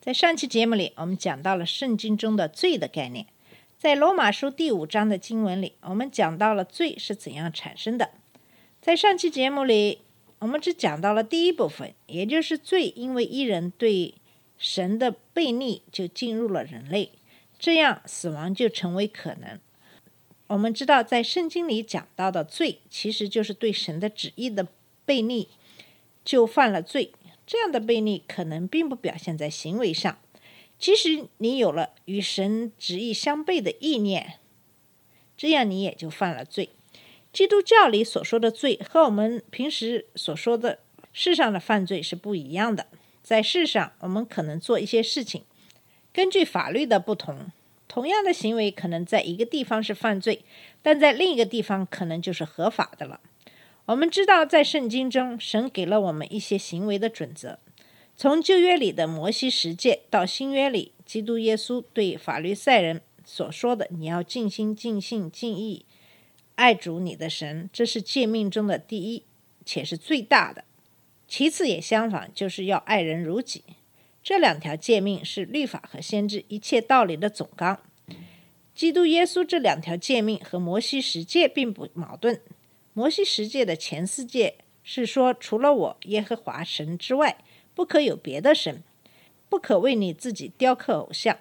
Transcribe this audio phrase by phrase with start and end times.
[0.00, 3.26] 在上期节目里，我们讲到了圣经中的罪的概念。
[3.76, 8.12] 在罗马书第五章的经文里，我们讲到了罪是怎样产生的。
[8.80, 10.00] 在上期节目里，
[10.38, 14.14] 我们只讲到了第一部分，也就是罪因为一人对
[14.56, 17.12] 神的悖逆就进入了人类，
[17.58, 19.60] 这样死亡就成为可能。
[20.46, 24.66] 我们知道，在圣经里讲到的罪，其实就是对神的旨意的
[25.06, 25.48] 悖逆，
[26.24, 27.12] 就犯了罪。
[27.50, 30.20] 这样的悖逆可能并不表现在行为上，
[30.78, 34.34] 即使你有了与神旨意相悖的意念，
[35.36, 36.70] 这样你也就犯了罪。
[37.32, 40.78] 基督教里所说的罪和我们平时所说的
[41.12, 42.86] 世上的犯罪是不一样的。
[43.20, 45.42] 在世上，我们可能做一些事情，
[46.12, 47.50] 根据法律的不同，
[47.88, 50.44] 同样的行为可能在一个地方是犯罪，
[50.82, 53.18] 但在另一个地方可能就是合法的了。
[53.90, 57.58] 我们知道，在圣经中，神给了我们一些行为的准则。
[58.16, 65.84] 从旧约里的摩西十诫到新约里，基督耶稣对法律赛人所说的：“你要尽心、尽性、尽意
[66.54, 69.24] 爱主你的神。”这是诫命中的第一，
[69.64, 70.62] 且是最大的。
[71.26, 73.64] 其次也相反，就是要爱人如己。
[74.22, 77.80] 这两条诫命是律法和先知一切道理的总纲。
[78.72, 82.40] 基督耶稣这两条诫命和摩西十诫并不矛盾。
[83.00, 87.38] 摩西十诫的前四诫是说，除了我耶和华神之外，
[87.74, 88.82] 不可有别的神，
[89.48, 91.38] 不可为你自己雕刻偶像。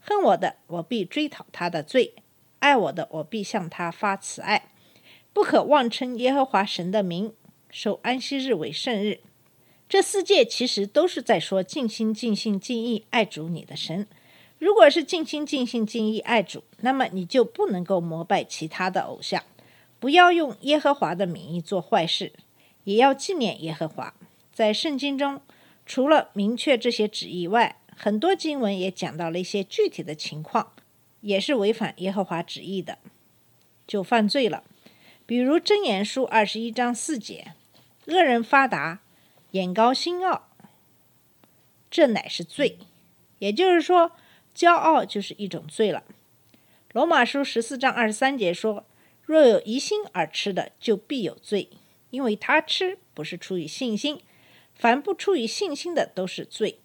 [0.00, 2.14] 恨我的，我必追讨他的罪；
[2.58, 4.72] 爱我的，我必向他发慈爱。
[5.32, 7.32] 不可妄称耶和华神的名，
[7.70, 9.20] 守安息日为圣日。
[9.88, 14.08] 这四诫其实都是在说尽心、尽性、尽意爱主你的神。
[14.58, 19.44] 如果是尽心、尽性、尽意爱主，那么你就不能够膜拜其他的偶像。
[19.98, 22.32] 不要用耶和华的名义做坏事，
[22.84, 24.14] 也要纪念耶和华。
[24.52, 25.40] 在圣经中，
[25.86, 30.72] 除了明确这些旨意外，很多经文也讲到了一些具体的情况，
[31.22, 32.98] 也是违反耶和华旨意的，
[33.86, 34.64] 就犯罪了。
[35.24, 37.52] 比如《箴言书》二十一章四节
[38.06, 39.00] ：“恶人发达，
[39.52, 40.48] 眼高心傲，
[41.90, 42.78] 这乃是罪。”
[43.40, 44.12] 也就是说，
[44.54, 46.04] 骄傲就是一种罪了。
[46.92, 48.84] 《罗马书》十四章二十三节说。
[49.26, 51.68] 若有疑心而吃的，就必有罪，
[52.10, 54.20] 因为他吃不是出于信心，
[54.72, 56.78] 凡不出于信心的都是罪。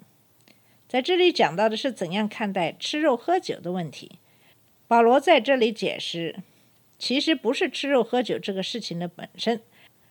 [0.89, 4.13] 在这里讲到的是怎样看待吃肉喝酒的问题。
[4.87, 6.37] 保罗在这里解释，
[6.97, 9.61] 其实不是吃肉喝酒这个事情的本身，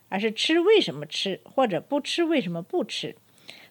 [0.08, 3.16] 而是吃为什么吃，或者不吃为什么不吃。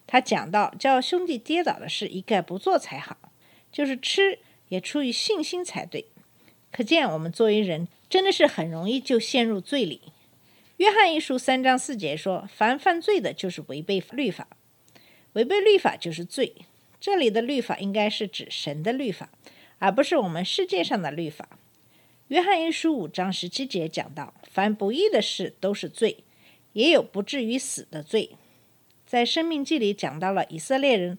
[0.06, 3.16] 他讲到叫兄弟跌倒的事一概不做才好，
[3.72, 4.38] 就是吃
[4.68, 6.04] 也出于信心才对。
[6.70, 7.88] 可见我们作为人。
[8.10, 10.02] 真的是很容易就陷入罪里。
[10.78, 14.46] 约翰一书三章四节说：“凡犯罪的，就是违背律法；
[15.34, 16.56] 违背律法就是罪。”
[17.00, 19.30] 这里的律法应该是指神的律法，
[19.78, 21.48] 而不是我们世界上的律法。
[22.28, 26.24] 约翰一书五章十七节讲到：“凡不义的事都是罪，
[26.72, 28.30] 也有不至于死的罪。”
[29.06, 31.16] 在生命记里讲到了以色列人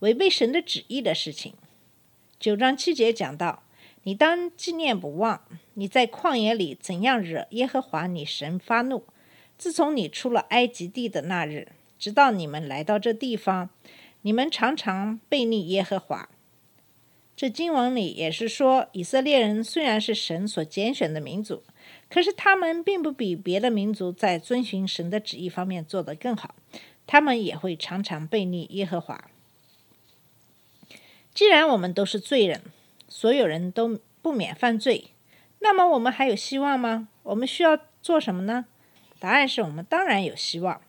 [0.00, 1.54] 违背神的旨意的事情。
[2.38, 3.62] 九章七节讲到。
[4.04, 5.42] 你当纪念不忘，
[5.74, 9.04] 你在旷野里怎样惹耶和华你神发怒？
[9.56, 13.70] 自从你出了埃及地的那日，直到你们来到这地方，
[14.22, 16.28] 你们常常背逆耶和华。
[17.36, 21.62] 这经文里也是说，以色列人虽然是神所拣选的民族，
[22.10, 26.54] 可是他们并不比别的民族在遵循神的旨意方面做得更好，
[27.06, 29.30] 他们也会常常背逆耶和华。
[31.32, 32.60] 既然我们都是罪人，
[33.16, 35.12] 所有人都不免犯罪，
[35.60, 37.06] 那么我们还有希望吗？
[37.22, 38.66] 我们需要做什么呢？
[39.20, 40.80] 答案是我们当然有希望。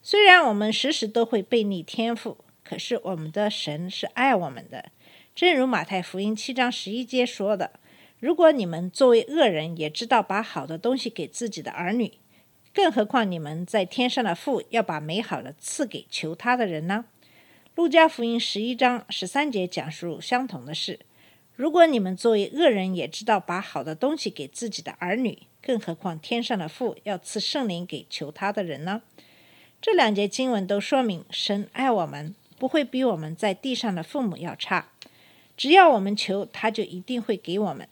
[0.00, 4.92] 虽然我们时时都会背逆天赋，可是我们的神是爱我们的。
[5.34, 7.72] 正如马太福音七章十一节说的
[8.20, 12.12] ：“如果你们作为恶人也知道把好的东西给自己的儿女，
[12.72, 17.06] 更何况你们在天上的父要把美好的赐给求他的人呢？”
[17.74, 21.00] 路加福音十一章十三节讲述相同的事。
[21.56, 29.00] 如果你们作为恶人也知道把好的东西给自己的儿女，更何况天上的父要赐圣灵给求他的人呢？
[29.80, 34.90] 这两节经文都说明神爱我们，不会比我们在地上的父母要差。
[35.56, 37.88] 只要我们求，他就一定会给我们。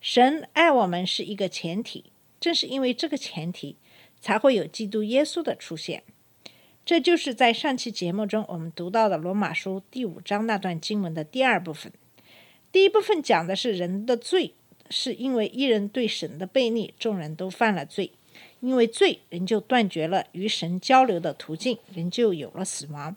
[0.00, 2.04] 神爱我们是一个前提，
[2.38, 3.74] 正是因为这个前提，
[4.20, 6.04] 才会有基督耶稣的出现。
[6.84, 11.92] 这就是在上期节目中我们读到的罗马书第五章那段经文的第二部分。
[12.72, 14.54] 第一部分讲的是人的罪，
[14.88, 18.12] 是因为一人对神的背逆，众人都犯了罪。
[18.60, 23.14] 因为罪，人就断绝了与神交流的途径，人就有了死亡。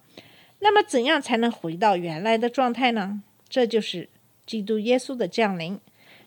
[0.59, 3.21] 那么，怎样才能回到原来的状态呢？
[3.47, 4.09] 这就是
[4.45, 5.79] 基督耶稣的降临，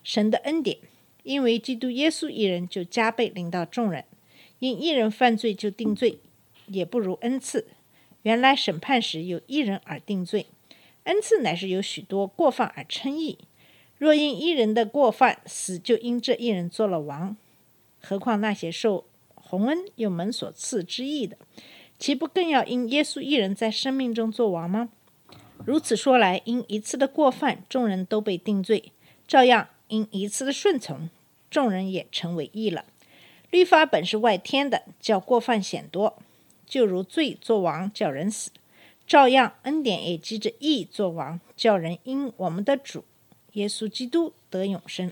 [0.02, 0.78] 神的恩典。
[1.24, 4.04] 因为基督耶稣一人就加倍领到众人，
[4.60, 6.20] 因一人犯罪就定罪，
[6.66, 7.66] 也不如恩赐。
[8.22, 10.46] 原来审判时有一人而定罪，
[11.08, 13.38] 恩赐乃是有许多过犯而称义。
[13.96, 17.34] 若因一人的过犯死，就因这一人做了王。
[18.00, 21.36] 何况那些受洪恩又门所赐之意的，
[21.98, 24.90] 岂不更要因耶稣一人在生命中做王吗？
[25.64, 28.92] 如此说来，因一次的过犯，众人都被定罪；
[29.26, 31.08] 照样因一次的顺从，
[31.50, 32.84] 众人也成为义了。
[33.50, 36.12] 律法本是外天的，叫过犯显多；
[36.66, 38.50] 就如罪作王，叫人死；
[39.08, 43.06] 照样恩典也积着义作王，叫人因我们的主
[43.52, 45.10] 耶稣基督得永生。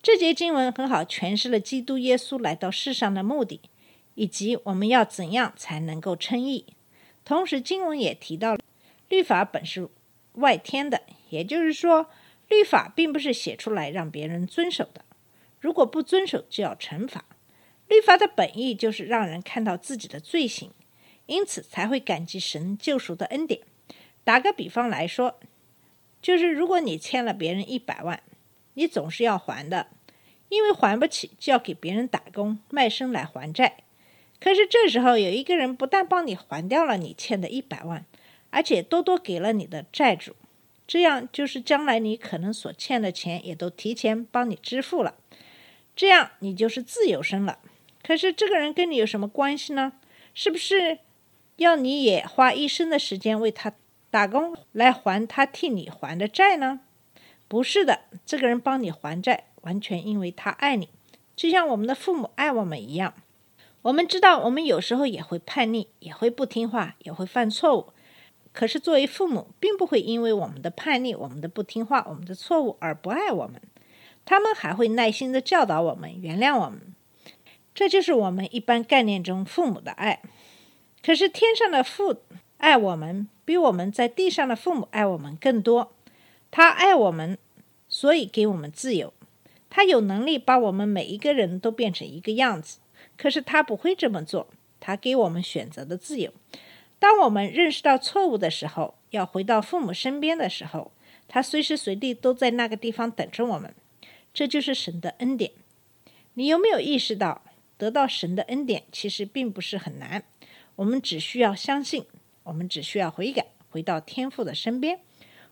[0.00, 3.60] 这节经文很好诠释了基督耶稣来到世上的目的，
[4.14, 6.64] 以及我们要怎样才能够称义。
[7.24, 8.56] 同时，经文也提到，
[9.08, 9.88] 律法本是
[10.34, 12.06] 外天的，也就是说，
[12.48, 15.04] 律法并不是写出来让别人遵守的。
[15.58, 17.24] 如果不遵守，就要惩罚。
[17.88, 20.70] 律法的本意就是让人看到自己的罪行，
[21.30, 23.60] 因此才会感激神救赎的恩典。
[24.24, 25.40] 打个比方来说，
[26.20, 28.22] 就是如果你欠了别人一百万。
[28.74, 29.88] 你总是要还的，
[30.48, 33.78] 因为还不起就要给别人打工卖身来还债。
[34.38, 38.06] 可是这时候有一个人不但帮你还掉了你欠的一百万，
[38.50, 40.36] 而且多多给了你的债主，
[40.86, 45.16] 这样就是将来你可能所欠的钱也都提前帮你支付了，
[45.94, 47.58] 这样你就是自由身了。
[48.02, 49.94] 可是这个人跟你有什么关系呢？
[50.32, 51.00] 是不是
[51.60, 53.74] 要你也花一生的时间为他
[54.10, 56.80] 打工来还他替你还的债呢？
[57.48, 60.88] 不是的，这个人帮你还债，完全因为他爱你，
[61.36, 63.12] 就像我们的父母爱我们一样。
[63.82, 67.92] 我们知道，我们有时候也会叛逆，也会不听话，也会犯错误。
[68.54, 73.60] 可是作为父母，并不会因为我们的叛逆、我们的不听话、我们的错误而不爱我们，
[74.24, 76.94] 他们还会耐心的教导我们、原谅我们。
[77.74, 80.22] 这就是我们一般概念中父母的爱。
[81.02, 82.20] 可是天上的父
[82.58, 85.92] 爱我们，比我们在地上的父母爱我们更多。
[86.50, 87.38] 他爱我们，
[87.88, 89.12] 所以给我们自由。
[89.70, 92.78] 他有能力把我们每一个人都变成一个样子，
[93.16, 94.48] 可是他不会这么做。
[94.80, 96.32] 他给我们选择的自由。
[96.98, 100.90] 当我们认识到错误的时候，要回到父母身边的时候，
[101.28, 103.74] 他随时随地都在那个地方等着我们。
[104.34, 105.52] 这就是神的恩典。
[106.34, 107.42] 你有没有意识到，
[107.78, 110.24] 得到神的恩典其实并不是很难？
[110.80, 112.06] 我们只需要相信，
[112.42, 115.00] 我们只需要悔改，回到天父的身边。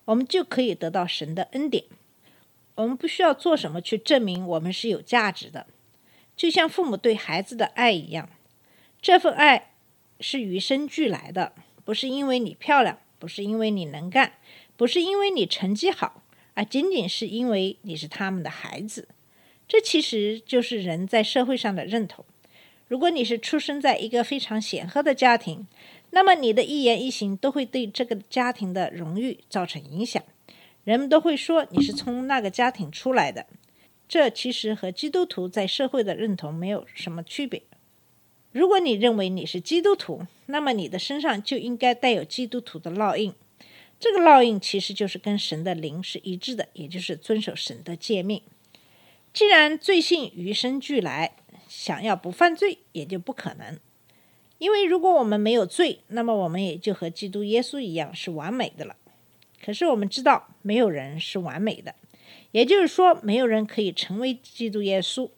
[0.06, 1.84] 我们就可以得到神的恩典。
[2.76, 5.66] 我们不需要做什么去证明我们是有价值的，
[6.34, 8.30] 就像父母对孩子的爱一样。
[9.02, 9.75] 这份爱
[10.19, 11.52] 是与生俱来的，
[11.84, 14.38] 不是因为你漂亮，不是因为你能干，
[14.79, 16.22] 不是因为你成绩好，
[16.55, 19.08] 而仅仅是因为你是他们的孩子。
[19.69, 22.24] 这其实就是人在社会上的认同。
[22.88, 25.66] 如果你是出生在一个非常显赫的家庭，
[26.10, 30.22] 那么你的一言一行都会对这个家庭的荣誉造成影响，
[30.84, 33.46] 人们都会说你是从那个家庭出来的。
[34.08, 37.62] 这其实和基督徒在社会的认同没有什么区别。
[38.52, 43.34] 如果你认为你是基督徒，那么你的身上就应该带有基督徒的烙印。
[44.00, 48.40] 这个烙印其实就是跟神的灵是一致的，也就是遵守神的诫命。
[49.34, 51.36] 既然罪性与生俱来，
[51.69, 53.79] 想要不犯罪也就不可能。
[54.58, 58.96] 因为如果我们没有罪，那么我们也就和基督耶稣一样是完美的了。
[59.65, 61.94] 可是我们知道，没有人是完美的，
[62.51, 65.31] 也就是说，没有人可以成为基督耶稣，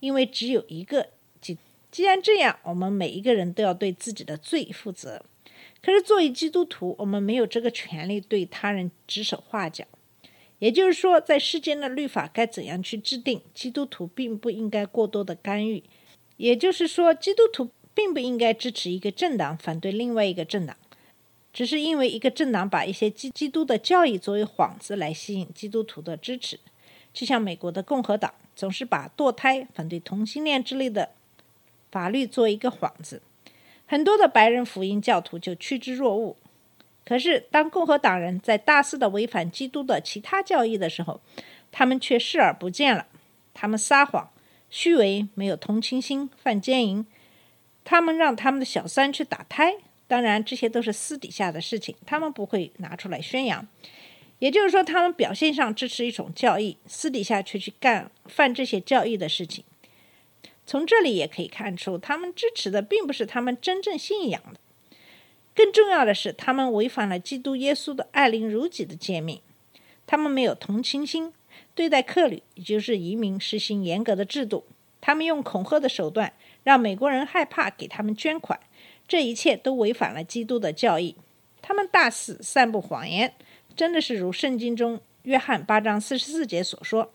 [0.00, 1.58] 因为只有一个基。
[1.90, 5.24] 既然这样，我们每一个人都要对自己的罪负责。
[5.82, 9.84] 可是作为基督徒，我们没有这个权利对他人指手画脚。
[10.64, 15.82] 也就是说，在世间的律法该怎样去制定，基督徒并不应该过多的干预。
[16.38, 17.68] 也就是说，基督徒。
[17.96, 20.76] 并不应该支持一个政党反对另外一个政党，
[21.52, 26.58] 只是因为一个政党把一些基基督的教义作为幌子来吸引基督徒的支持，
[27.12, 31.10] 就像美国的共和党总是把堕胎、反对同性恋之类的
[31.92, 33.22] 法律做一个幌子，
[33.86, 36.34] 很多的白人福音教徒就趋之若鹜。
[37.04, 41.20] 可是，当共和党人在大肆的违反基督的其他教义的时候，
[41.70, 43.06] 他们却视而不见了。
[43.52, 44.30] 他们撒谎、
[44.70, 47.06] 虚伪、没有同情心、犯奸淫。
[47.84, 49.74] 他们让他们的小三去打胎，
[50.06, 53.68] 当然这些都是私底下的事情，他们不会拿出来宣扬。
[54.38, 59.62] 也就是说，他们表现上支持一种教义，私底下却去干犯这些教义的事情。
[60.66, 64.58] 从这里也可以看出，他们支持的并不是他们真正信仰的。
[65.54, 69.40] 更重要的是，他们违反了基督耶稣的爱邻如己的诫命。
[70.06, 71.32] 他们没有同情心，
[71.74, 74.64] 对待客旅，也就是移民，实行严格的制度。
[75.00, 76.32] 他们用恐吓的手段，
[76.62, 78.58] 让美国人害怕给他们捐款。
[79.06, 81.14] 这一切都违反了基督的教义。
[81.62, 83.34] 他们大肆散布谎言，
[83.76, 87.12] 真的是如圣经中约翰八章四十四节所说：“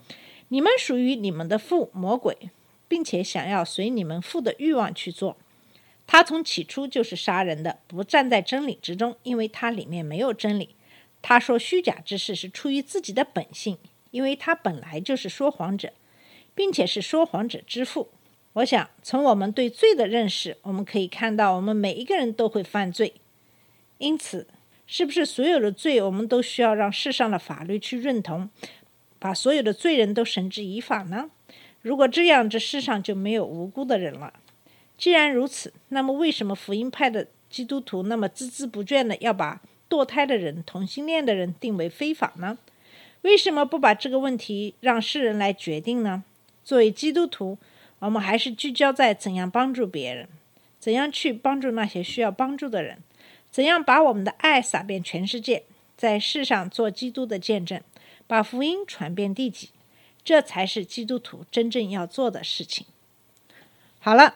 [0.49, 2.37] 你们属于你们的父魔鬼，
[2.87, 5.35] 并且想要随你们父的欲望去做。”
[6.11, 10.69] 他从起初就是杀人的，不站在真理之中，因为他里面没有真理。
[11.21, 13.77] 他说虚假之事是出于自己的本性，
[14.09, 15.93] 因为他本来就是说谎者，
[16.55, 18.09] 并且是说谎者之父。
[18.53, 23.13] 我想从我们对罪的认识，我们可以看到，我们每一个人都会犯罪。
[23.99, 24.47] 因此，
[24.87, 28.49] 是不是所有的罪，我们都需要让世上的法律去认同，
[29.19, 31.29] 把所有的罪人都绳之以法呢？
[31.83, 34.33] 如果这样，这世上就没有无辜的人了。
[34.99, 42.57] 既然如此，那么为什么福音派的基督徒那么孜孜不倦的要把堕胎的人、同性恋的人定为非法呢？
[43.21, 46.25] 为什么不把这个问题让世人来决定呢？
[46.65, 47.57] 作为基督徒，
[47.99, 50.27] 我们还是聚焦在怎样帮助别人，
[50.77, 52.97] 怎样去帮助那些需要帮助的人，
[53.49, 55.63] 怎样把我们的爱洒遍全世界，
[55.95, 57.81] 在世上做基督的见证，
[58.27, 59.69] 把福音传遍地极，
[60.25, 62.85] 这才是基督徒真正要做的事情。
[63.99, 64.35] 好了。